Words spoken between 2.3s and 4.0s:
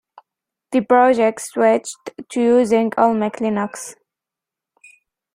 to using Olmec Linux.